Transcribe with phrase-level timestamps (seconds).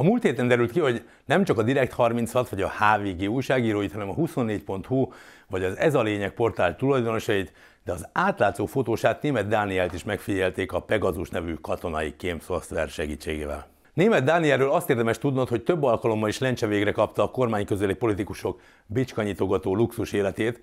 [0.00, 3.92] A múlt héten derült ki, hogy nem csak a Direkt 36 vagy a HVG újságíróit,
[3.92, 5.08] hanem a 24.hu
[5.48, 7.52] vagy az Ez a lényeg portál tulajdonosait,
[7.84, 13.66] de az átlátszó fotósát német Dánielt is megfigyelték a Pegasus nevű katonai kém szoftver segítségével.
[13.94, 17.94] Német Dánielről azt érdemes tudnod, hogy több alkalommal is lencse végre kapta a kormány közeli
[17.94, 20.60] politikusok bicskanyitogató luxus életét,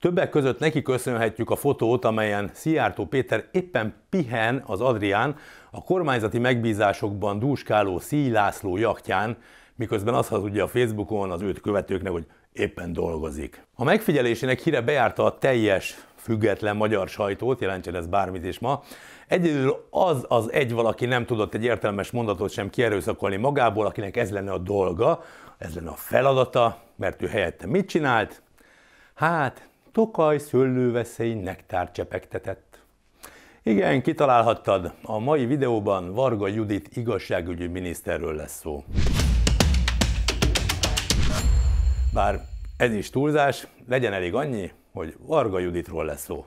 [0.00, 5.36] Többek között neki köszönhetjük a fotót, amelyen Szijjártó Péter éppen pihen az Adrián,
[5.70, 9.36] a kormányzati megbízásokban dúskáló Szíj László jachtján,
[9.74, 13.66] miközben azt hazudja a Facebookon az őt követőknek, hogy éppen dolgozik.
[13.74, 18.82] A megfigyelésének híre bejárta a teljes független magyar sajtót, jelentsen ez bármit is ma.
[19.28, 24.30] Egyedül az az egy valaki nem tudott egy értelmes mondatot sem kierőszakolni magából, akinek ez
[24.30, 25.24] lenne a dolga,
[25.58, 28.42] ez lenne a feladata, mert ő helyette mit csinált?
[29.14, 32.78] Hát, Tokaj szőlőveszély nektár csepegtetett.
[33.62, 38.84] Igen, kitalálhattad, a mai videóban Varga Judit igazságügyi miniszterről lesz szó.
[42.14, 42.40] Bár
[42.76, 46.44] ez is túlzás, legyen elég annyi, hogy Varga Juditról lesz szó.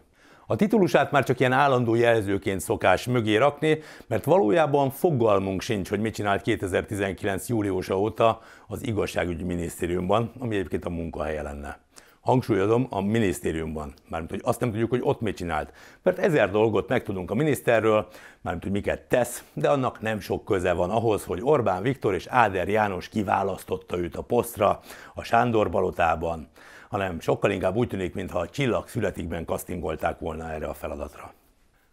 [0.47, 5.99] A titulusát már csak ilyen állandó jelzőként szokás mögé rakni, mert valójában fogalmunk sincs, hogy
[5.99, 7.49] mit csinált 2019.
[7.49, 11.87] júliusa óta az igazságügyi minisztériumban, ami egyébként a munkahelye lenne
[12.21, 13.93] hangsúlyozom, a minisztériumban.
[14.09, 15.73] Mármint, hogy azt nem tudjuk, hogy ott mit csinált.
[16.03, 18.07] Mert ezer dolgot megtudunk a miniszterről,
[18.41, 22.27] mármint, hogy miket tesz, de annak nem sok köze van ahhoz, hogy Orbán Viktor és
[22.27, 24.79] Áder János kiválasztotta őt a posztra
[25.13, 26.49] a Sándor Balotában,
[26.89, 31.33] hanem sokkal inkább úgy tűnik, mintha a csillag születikben kasztingolták volna erre a feladatra.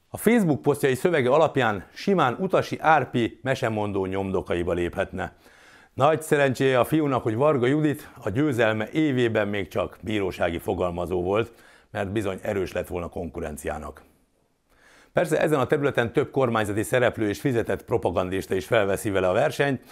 [0.09, 5.37] A Facebook posztjai szövege alapján simán utasi árpi mesemondó nyomdokaiba léphetne.
[5.97, 11.53] Nagy szerencséje a fiúnak, hogy Varga Judit a győzelme évében még csak bírósági fogalmazó volt,
[11.91, 14.03] mert bizony erős lett volna konkurenciának.
[15.13, 19.83] Persze ezen a területen több kormányzati szereplő és fizetett propagandista is felveszi vele a versenyt,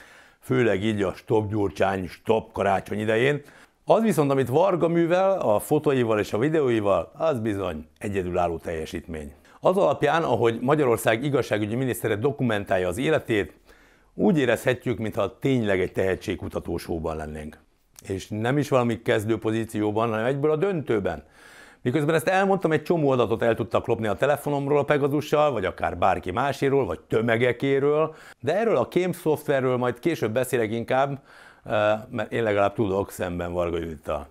[0.41, 3.42] főleg így a Stop Gyurcsány, Stop Karácsony idején.
[3.84, 9.33] Az viszont, amit Varga művel, a fotóival és a videóival, az bizony egyedülálló teljesítmény.
[9.61, 13.52] Az alapján, ahogy Magyarország igazságügyi minisztere dokumentálja az életét,
[14.14, 17.58] úgy érezhetjük, mintha tényleg egy tehetségkutatósóban lennénk.
[18.08, 21.25] És nem is valami kezdő pozícióban, hanem egyből a döntőben.
[21.83, 25.98] Miközben ezt elmondtam, egy csomó adatot el tudtak lopni a telefonomról a Pegasussal, vagy akár
[25.98, 31.23] bárki máséről, vagy tömegekéről, de erről a kém szoftverről majd később beszélek inkább,
[31.64, 34.29] eh, mert én legalább tudok szemben Varga Judittal.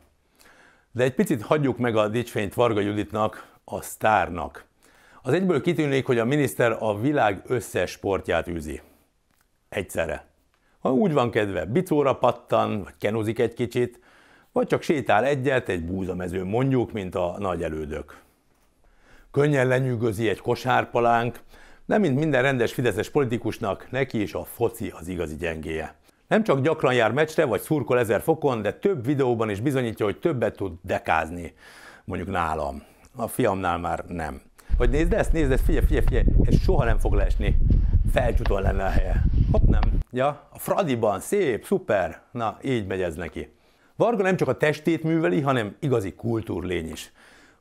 [0.92, 4.66] De egy picit hagyjuk meg a dicsfényt Varga Juditnak, a sztárnak.
[5.22, 8.82] Az egyből kitűnik, hogy a miniszter a világ összes sportját űzi
[9.74, 10.26] egyszerre.
[10.80, 14.00] Ha úgy van kedve, bicóra pattan, vagy kenozik egy kicsit,
[14.52, 18.18] vagy csak sétál egyet egy búzamezőn mondjuk, mint a nagy elődök.
[19.32, 21.40] Könnyen lenyűgözi egy kosárpalánk,
[21.86, 25.96] de mint minden rendes fideszes politikusnak, neki is a foci az igazi gyengéje.
[26.28, 30.20] Nem csak gyakran jár meccsre, vagy szurkol ezer fokon, de több videóban is bizonyítja, hogy
[30.20, 31.54] többet tud dekázni,
[32.06, 32.84] mondjuk nálam.
[33.16, 34.42] A fiamnál már nem.
[34.78, 37.58] Vagy nézd ezt, nézd ezt, figyelj, figyelj, figyelj, ez soha nem fog leesni.
[38.14, 39.24] Felcsúton lenne a helye.
[39.54, 39.82] Hopp, nem.
[40.12, 42.22] Ja, a Fradiban, szép, szuper.
[42.32, 43.54] Na, így megy ez neki.
[43.96, 47.12] Varga nem csak a testét műveli, hanem igazi kultúrlény is.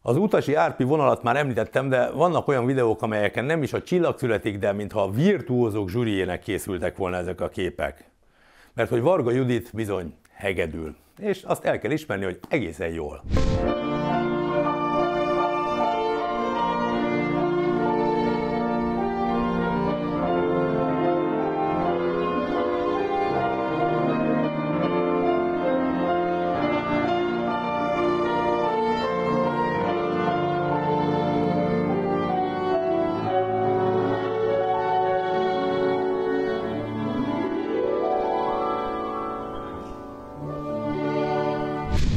[0.02, 4.18] Az utasi árpi vonalat már említettem, de vannak olyan videók, amelyeken nem is a csillag
[4.18, 8.04] születik, de mintha a virtuózók zsűriének készültek volna ezek a képek.
[8.74, 10.96] Mert hogy Varga Judit bizony hegedül.
[11.18, 13.22] És azt el kell ismerni, hogy egészen jól.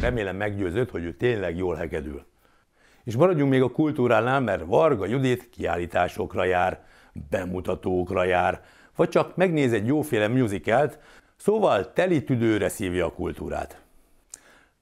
[0.06, 2.26] Remélem meggyőzött, hogy ő tényleg jól hegedül.
[3.04, 6.84] És maradjunk még a kultúránál, mert Varga Judit kiállításokra jár,
[7.30, 8.62] bemutatókra jár,
[8.96, 11.00] vagy csak megnéz egy jóféle musicalt,
[11.36, 13.81] szóval teli tüdőre szívja a kultúrát.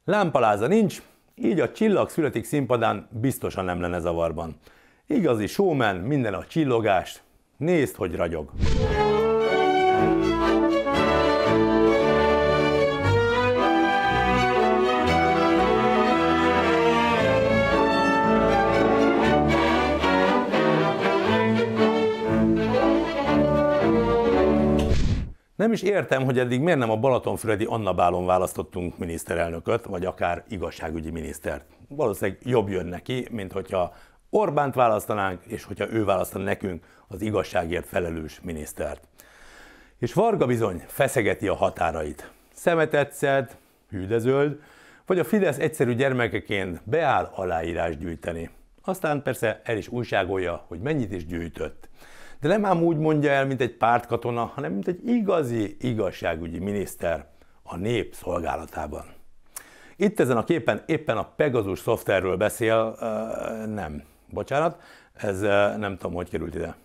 [0.06, 1.02] Lámpaláza nincs,
[1.36, 4.56] így a csillag születik színpadán biztosan nem lenne zavarban.
[5.08, 7.24] Igazi showman, minden a csillogást,
[7.58, 8.52] nézd, hogy ragyog.
[25.64, 30.44] Nem is értem, hogy eddig miért nem a Balatonfüredi Anna Bálon választottunk miniszterelnököt, vagy akár
[30.50, 31.66] igazságügyi minisztert.
[31.88, 33.94] Valószínűleg jobb jön neki, mint hogyha
[34.30, 39.08] Orbánt választanánk, és hogyha ő választan nekünk az igazságért felelős minisztert.
[40.00, 42.32] És Varga bizony feszegeti a határait.
[42.54, 43.58] Szemetet szed,
[43.90, 44.60] hűdezöld,
[45.06, 48.50] vagy a Fidesz egyszerű gyermekeként beáll aláírás gyűjteni.
[48.82, 51.90] Aztán persze el is újságolja, hogy mennyit is gyűjtött.
[52.44, 57.26] De nem ám úgy mondja el, mint egy pártkatona, hanem mint egy igazi igazságügyi miniszter
[57.64, 59.04] a nép szolgálatában.
[59.96, 62.96] Itt ezen a képen éppen a Pegasus szoftverről beszél,
[63.74, 64.82] nem, bocsánat,
[65.14, 65.40] ez
[65.78, 66.76] nem tudom, hogy került ide.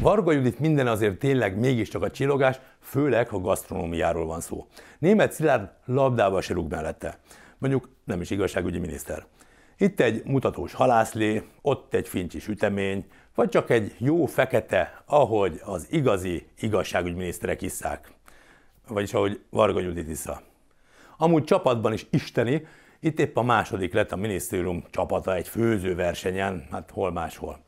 [0.00, 4.66] Varga Judit minden azért tényleg mégiscsak a csillogás, főleg, ha gasztronómiáról van szó.
[4.98, 7.18] Német Szilárd labdába se rúg mellette.
[7.58, 9.26] Mondjuk nem is igazságügyi miniszter.
[9.78, 15.86] Itt egy mutatós halászlé, ott egy fincsi sütemény, vagy csak egy jó fekete, ahogy az
[15.90, 18.12] igazi igazságügyminiszterek isszák.
[18.88, 20.42] Vagyis ahogy Varga Judit issza.
[21.16, 22.66] Amúgy csapatban is isteni,
[23.00, 27.58] itt épp a második lett a minisztérium csapata egy főzőversenyen, hát hol máshol.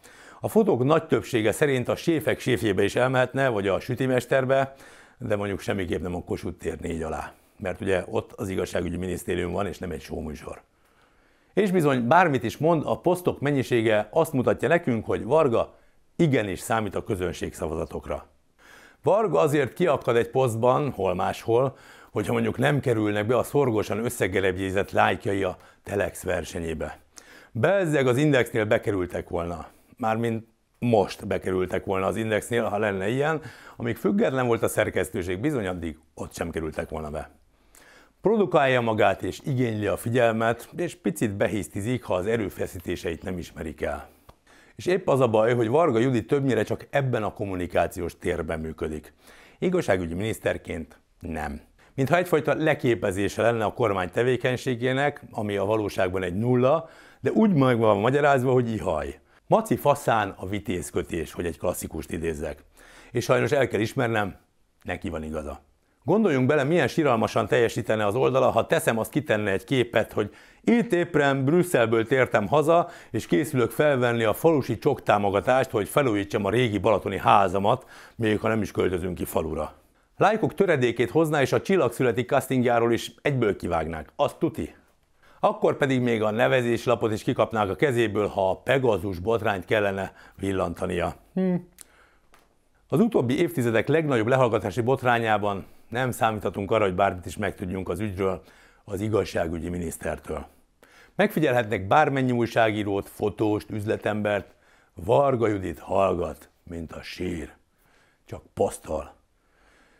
[0.40, 4.74] A fotók nagy többsége szerint a séfek séfjébe is elmehetne, vagy a sütimesterbe,
[5.18, 7.32] de mondjuk semmiképp nem a Kossuth tér négy alá.
[7.58, 10.62] Mert ugye ott az igazságügyi minisztérium van, és nem egy showműsor.
[11.58, 15.74] És bizony bármit is mond, a posztok mennyisége azt mutatja nekünk, hogy Varga
[16.16, 18.26] igenis számít a közönség szavazatokra.
[19.02, 21.76] Varga azért kiakad egy posztban, hol máshol,
[22.10, 26.98] hogyha mondjuk nem kerülnek be a szorgosan összegerebjézett lájkjai a Telex versenyébe.
[27.52, 29.66] Bezzeg az Indexnél bekerültek volna.
[29.96, 30.46] Mármint
[30.78, 33.40] most bekerültek volna az Indexnél, ha lenne ilyen,
[33.76, 37.37] amíg független volt a szerkesztőség, bizony addig ott sem kerültek volna be.
[38.20, 44.08] Produkálja magát és igényli a figyelmet, és picit behisztizik, ha az erőfeszítéseit nem ismerik el.
[44.76, 49.12] És épp az a baj, hogy Varga Judit többnyire csak ebben a kommunikációs térben működik.
[49.58, 51.60] Igazságügyi miniszterként nem.
[51.94, 56.88] Mintha egyfajta leképezése lenne a kormány tevékenységének, ami a valóságban egy nulla,
[57.20, 59.20] de úgy meg van magyarázva, hogy ihaj.
[59.46, 62.64] Maci faszán a vitézkötés, hogy egy klasszikust idézzek.
[63.10, 64.36] És sajnos el kell ismernem,
[64.82, 65.67] neki van igaza.
[66.08, 70.34] Gondoljunk bele, milyen siralmasan teljesítene az oldala, ha teszem, azt kitenne egy képet, hogy
[70.64, 76.50] itt éppen Brüsszelből tértem haza, és készülök felvenni a falusi csok támogatást, hogy felújítsam a
[76.50, 79.72] régi balatoni házamat, még ha nem is költözünk ki falura.
[80.16, 84.12] Lájkok töredékét hozná, és a csillagszületi castingjáról is egyből kivágnák.
[84.16, 84.74] Azt tuti.
[85.40, 91.14] Akkor pedig még a nevezéslapot is kikapnák a kezéből, ha a Pegazus botrányt kellene villantania.
[91.34, 91.54] Hm.
[92.88, 98.42] Az utóbbi évtizedek legnagyobb lehallgatási botrányában nem számíthatunk arra, hogy bármit is megtudjunk az ügyről
[98.84, 100.46] az igazságügyi minisztertől.
[101.14, 104.54] Megfigyelhetnek bármennyi újságírót, fotóst, üzletembert,
[104.94, 107.52] Varga Judit hallgat, mint a sír.
[108.24, 109.14] Csak posztol.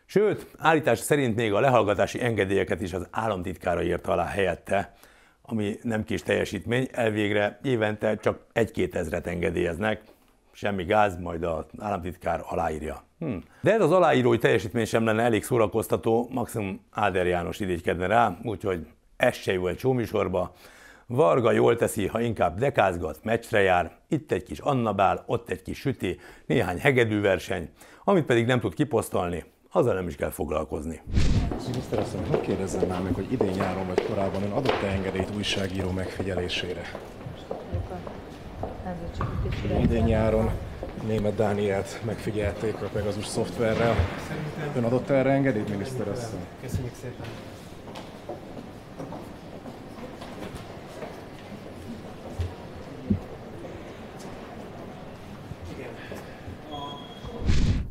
[0.05, 4.93] Sőt, állítás szerint még a lehallgatási engedélyeket is az államtitkára írta alá helyette,
[5.41, 10.01] ami nem kis teljesítmény, elvégre évente csak egy-két ezret engedélyeznek,
[10.59, 13.03] semmi gáz, majd az államtitkár aláírja.
[13.19, 13.35] Hm.
[13.61, 18.87] De ez az aláírói teljesítmény sem lenne elég szórakoztató, maximum Áder János idégykedne rá, úgyhogy
[19.17, 20.53] ez se jó egy csómisorba.
[21.05, 25.79] Varga jól teszi, ha inkább dekázgat, meccsre jár, itt egy kis annabál, ott egy kis
[25.79, 27.69] süti, néhány hegedűverseny,
[28.03, 31.01] amit pedig nem tud kiposztolni, azzal nem is kell foglalkozni.
[31.67, 35.91] Miniszter asszony, hogy kérdezzem már meg, hogy idén nyáron vagy korábban ön adott-e engedélyt újságíró
[35.91, 36.81] megfigyelésére?
[39.81, 40.49] Idén nyáron
[41.07, 43.95] német Dánielt megfigyelték a Pegasus szoftverrel.
[44.75, 46.39] Ön adott erre engedélyt, miniszter asszony?
[46.61, 47.25] Köszönjük szépen.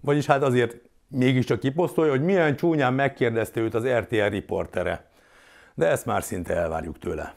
[0.01, 0.77] Vagyis hát azért
[1.09, 5.05] mégiscsak kiposztolja, hogy milyen csúnyán megkérdezte őt az RTL riportere.
[5.75, 7.35] De ezt már szinte elvárjuk tőle.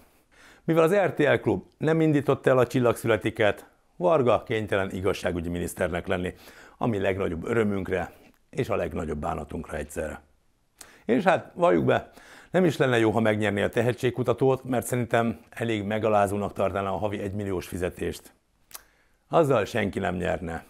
[0.64, 3.70] Mivel az RTL klub nem indította el a csillagszületiket,
[4.02, 6.34] Varga kénytelen igazságügyi miniszternek lenni,
[6.78, 8.12] ami legnagyobb örömünkre
[8.50, 10.22] és a legnagyobb bánatunkra egyszerre.
[11.06, 12.10] És hát valljuk be,
[12.52, 17.20] nem is lenne jó, ha megnyerné a tehetségkutatót, mert szerintem elég megalázónak tartaná a havi
[17.20, 18.34] egymilliós fizetést.
[19.30, 20.64] Azzal senki nem nyerne.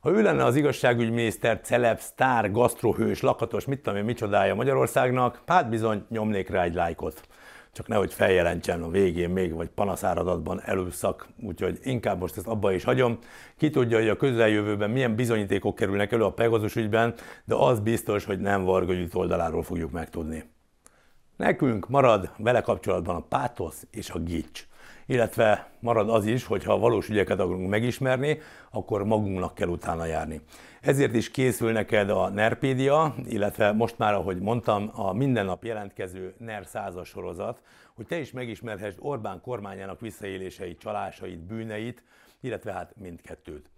[0.00, 5.68] Ha ő lenne az igazságügyminiszter, celeb, sztár, gasztrohős, lakatos, mit tudom én, micsodája Magyarországnak, hát
[5.68, 7.22] bizony nyomnék rá egy lájkot
[7.72, 12.84] csak nehogy feljelentsen a végén még, vagy panaszáradatban előszak, úgyhogy inkább most ezt abba is
[12.84, 13.18] hagyom.
[13.56, 17.14] Ki tudja, hogy a közeljövőben milyen bizonyítékok kerülnek elő a Pegasus ügyben,
[17.44, 20.44] de az biztos, hogy nem Varga oldaláról fogjuk megtudni.
[21.36, 24.66] Nekünk marad vele kapcsolatban a pátosz és a gics.
[25.06, 28.38] Illetve marad az is, hogy ha valós ügyeket akarunk megismerni,
[28.70, 30.40] akkor magunknak kell utána járni.
[30.80, 36.34] Ezért is készül neked a Nerpédia, illetve most már, ahogy mondtam, a minden nap jelentkező
[36.38, 37.62] NER százas sorozat,
[37.94, 42.02] hogy te is megismerhessd Orbán kormányának visszaéléseit, csalásait, bűneit,
[42.40, 43.71] illetve hát mindkettőt.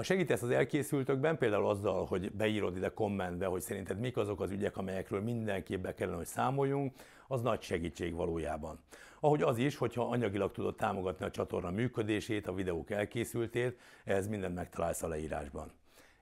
[0.00, 4.50] Ha segítesz az elkészültökben, például azzal, hogy beírod ide kommentbe, hogy szerinted mik azok az
[4.50, 6.94] ügyek, amelyekről mindenképp kellene, hogy számoljunk,
[7.28, 8.78] az nagy segítség valójában.
[9.20, 14.54] Ahogy az is, hogyha anyagilag tudod támogatni a csatorna működését, a videók elkészültét, ez mindent
[14.54, 15.72] megtalálsz a leírásban.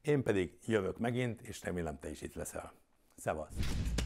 [0.03, 2.73] Én pedig jövök megint, és remélem te is itt leszel.
[3.17, 3.98] Szevasz!